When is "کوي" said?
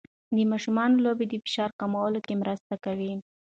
2.85-3.13